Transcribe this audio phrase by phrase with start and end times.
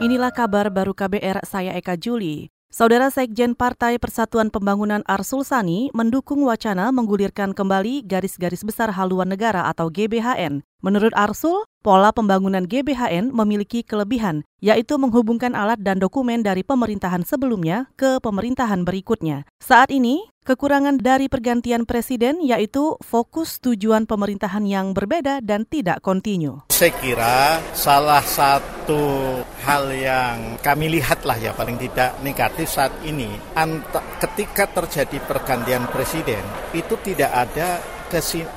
[0.00, 2.48] Inilah kabar baru KBR, saya Eka Juli.
[2.72, 9.68] Saudara Sekjen Partai Persatuan Pembangunan Arsul Sani mendukung wacana menggulirkan kembali garis-garis besar haluan negara
[9.68, 10.64] atau GBHN.
[10.80, 17.90] Menurut Arsul, pola pembangunan GBHN memiliki kelebihan, yaitu menghubungkan alat dan dokumen dari pemerintahan sebelumnya
[17.98, 19.42] ke pemerintahan berikutnya.
[19.58, 26.62] Saat ini, kekurangan dari pergantian presiden yaitu fokus tujuan pemerintahan yang berbeda dan tidak kontinu.
[26.70, 33.30] Saya kira salah satu hal yang kami lihatlah ya paling tidak negatif saat ini,
[34.22, 36.42] ketika terjadi pergantian presiden
[36.74, 37.82] itu tidak ada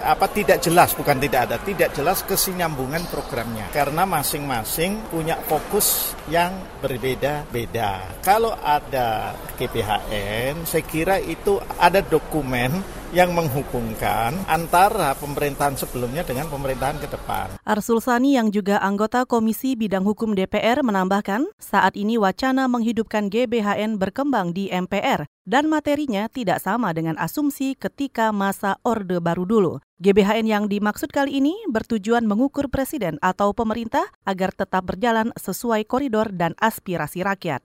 [0.04, 6.58] apa tidak jelas bukan tidak ada tidak jelas kesinambungan programnya karena masing-masing punya fokus yang
[6.82, 8.20] berbeda-beda.
[8.26, 12.84] Kalau ada GPHN, saya kira itu ada dokumen
[13.14, 17.60] yang menghubungkan antara pemerintahan sebelumnya dengan pemerintahan ke depan.
[17.68, 24.02] Arsul Sani yang juga anggota Komisi Bidang Hukum DPR menambahkan, saat ini wacana menghidupkan GBHN
[24.02, 29.78] berkembang di MPR dan materinya tidak sama dengan asumsi ketika masa Orde Baru dulu.
[29.96, 36.36] GBHN yang dimaksud kali ini bertujuan mengukur presiden atau pemerintah agar tetap berjalan sesuai koridor
[36.36, 37.64] dan aspirasi rakyat.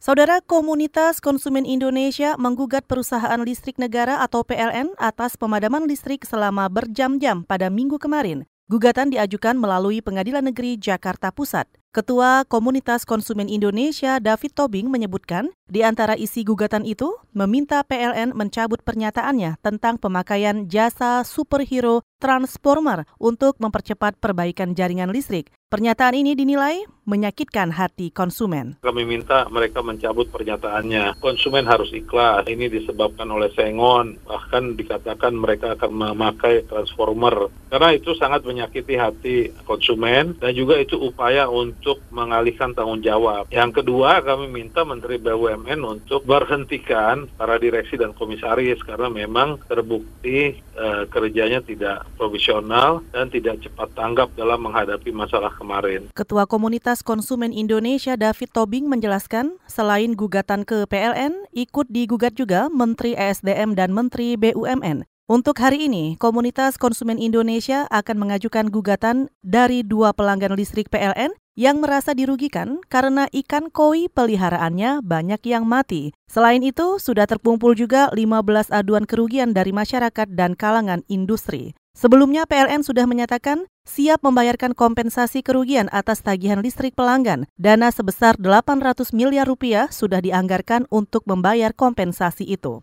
[0.00, 7.44] Saudara Komunitas Konsumen Indonesia menggugat perusahaan listrik negara atau PLN atas pemadaman listrik selama berjam-jam
[7.44, 8.48] pada minggu kemarin.
[8.72, 11.68] Gugatan diajukan melalui Pengadilan Negeri Jakarta Pusat.
[11.90, 18.78] Ketua Komunitas Konsumen Indonesia David Tobing menyebutkan, di antara isi gugatan itu meminta PLN mencabut
[18.86, 25.50] pernyataannya tentang pemakaian jasa superhero transformer untuk mempercepat perbaikan jaringan listrik.
[25.70, 28.82] Pernyataan ini dinilai menyakitkan hati konsumen.
[28.82, 31.22] Kami minta mereka mencabut pernyataannya.
[31.22, 32.50] Konsumen harus ikhlas.
[32.50, 34.18] Ini disebabkan oleh sengon.
[34.26, 37.54] Bahkan dikatakan mereka akan memakai transformer.
[37.70, 41.79] Karena itu sangat menyakiti hati konsumen dan juga itu upaya untuk
[42.12, 43.48] mengalihkan tanggung jawab.
[43.48, 50.60] Yang kedua, kami minta Menteri BUMN untuk berhentikan para direksi dan komisaris karena memang terbukti
[50.60, 56.12] eh, kerjanya tidak profesional dan tidak cepat tanggap dalam menghadapi masalah kemarin.
[56.14, 63.18] Ketua Komunitas Konsumen Indonesia David Tobing menjelaskan, selain gugatan ke PLN, ikut digugat juga Menteri
[63.18, 65.09] ESDM dan Menteri BUMN.
[65.30, 71.78] Untuk hari ini, Komunitas Konsumen Indonesia akan mengajukan gugatan dari dua pelanggan listrik PLN yang
[71.78, 76.10] merasa dirugikan karena ikan koi peliharaannya banyak yang mati.
[76.26, 81.78] Selain itu, sudah terkumpul juga 15 aduan kerugian dari masyarakat dan kalangan industri.
[81.94, 87.46] Sebelumnya PLN sudah menyatakan siap membayarkan kompensasi kerugian atas tagihan listrik pelanggan.
[87.54, 92.82] Dana sebesar 800 miliar rupiah sudah dianggarkan untuk membayar kompensasi itu.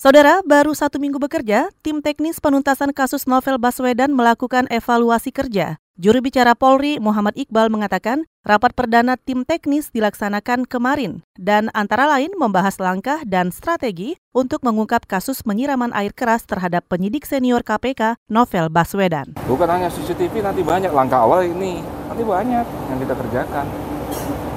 [0.00, 5.76] Saudara, baru satu minggu bekerja, tim teknis penuntasan kasus novel Baswedan melakukan evaluasi kerja.
[6.00, 12.32] Juru bicara Polri Muhammad Iqbal mengatakan rapat perdana tim teknis dilaksanakan kemarin dan antara lain
[12.32, 18.72] membahas langkah dan strategi untuk mengungkap kasus penyiraman air keras terhadap penyidik senior KPK Novel
[18.72, 19.36] Baswedan.
[19.44, 23.68] Bukan hanya CCTV, nanti banyak langkah awal ini, nanti banyak yang kita kerjakan.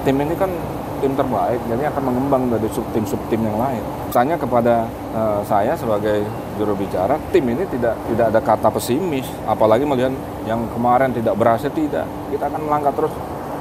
[0.07, 0.55] Tim ini kan
[1.03, 3.83] tim terbaik, jadi akan mengembang dari subtim-subtim yang lain.
[4.07, 6.23] Misalnya kepada uh, saya sebagai
[6.55, 10.15] juru bicara, tim ini tidak tidak ada kata pesimis, apalagi melihat
[10.47, 12.07] yang kemarin tidak berhasil tidak.
[12.31, 13.11] Kita akan melangkah terus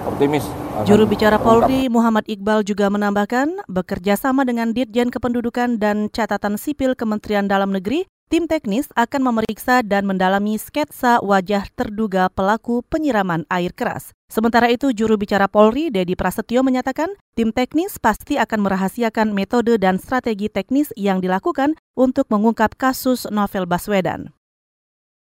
[0.07, 0.47] optimis.
[0.87, 6.97] Juru bicara Polri Muhammad Iqbal juga menambahkan bekerja sama dengan Ditjen Kependudukan dan Catatan Sipil
[6.97, 13.77] Kementerian Dalam Negeri Tim teknis akan memeriksa dan mendalami sketsa wajah terduga pelaku penyiraman air
[13.77, 14.17] keras.
[14.33, 20.01] Sementara itu, juru bicara Polri, Dedi Prasetyo, menyatakan tim teknis pasti akan merahasiakan metode dan
[20.01, 24.33] strategi teknis yang dilakukan untuk mengungkap kasus Novel Baswedan.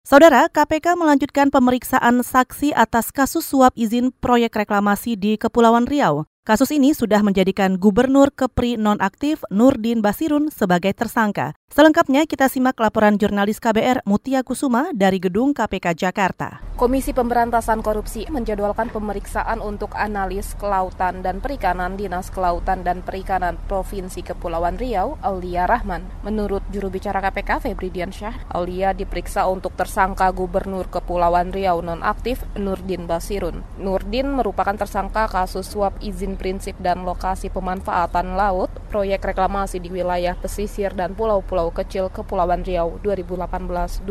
[0.08, 6.24] Saudara, KPK melanjutkan pemeriksaan saksi atas kasus suap izin proyek reklamasi di Kepulauan Riau.
[6.42, 11.54] Kasus ini sudah menjadikan Gubernur Kepri nonaktif Nurdin Basirun sebagai tersangka.
[11.70, 16.60] Selengkapnya kita simak laporan jurnalis KBR Mutia Kusuma dari Gedung KPK Jakarta.
[16.76, 24.26] Komisi Pemberantasan Korupsi menjadwalkan pemeriksaan untuk analis kelautan dan perikanan Dinas Kelautan dan Perikanan Provinsi
[24.26, 26.02] Kepulauan Riau, Aulia Rahman.
[26.26, 33.06] Menurut juru bicara KPK Febri Diansyah, Aulia diperiksa untuk tersangka Gubernur Kepulauan Riau nonaktif Nurdin
[33.06, 33.62] Basirun.
[33.78, 40.36] Nurdin merupakan tersangka kasus suap izin prinsip dan lokasi pemanfaatan laut proyek reklamasi di wilayah
[40.36, 44.04] pesisir dan pulau-pulau kecil Kepulauan Riau 2018-2019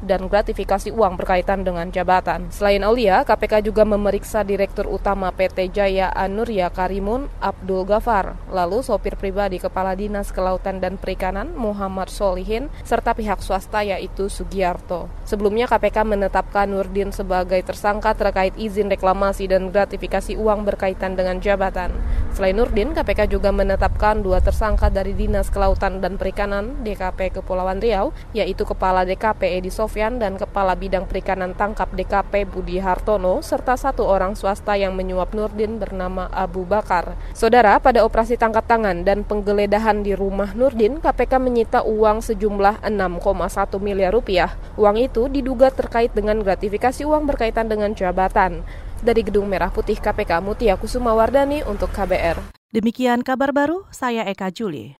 [0.00, 2.48] dan gratifikasi uang berkaitan dengan jabatan.
[2.48, 9.20] Selain Aulia, KPK juga memeriksa Direktur Utama PT Jaya Anuria Karimun Abdul Gafar, lalu sopir
[9.20, 15.12] pribadi Kepala Dinas Kelautan dan Perikanan Muhammad Solihin, serta pihak swasta yaitu Sugiarto.
[15.28, 21.92] Sebelumnya KPK menetapkan Nurdin sebagai tersangka terkait izin reklamasi dan gratifikasi uang berkaitan dengan jabatan.
[22.36, 28.12] Selain Nurdin, KPK juga menetapkan dua tersangka dari Dinas Kelautan dan Perikanan DKP Kepulauan Riau,
[28.36, 34.04] yaitu Kepala DKP Edi Sofyan dan Kepala Bidang Perikanan Tangkap DKP Budi Hartono, serta satu
[34.04, 37.16] orang swasta yang menyuap Nurdin bernama Abu Bakar.
[37.32, 43.80] Saudara, pada operasi tangkap tangan dan penggeledahan di rumah Nurdin, KPK menyita uang sejumlah 6,1
[43.80, 44.52] miliar rupiah.
[44.76, 48.60] Uang itu diduga terkait dengan gratifikasi uang berkaitan dengan jabatan.
[49.04, 52.40] Dari Gedung Merah Putih KPK Mutia Kusuma Wardani untuk KBR.
[52.72, 54.96] Demikian kabar baru, saya Eka Juli.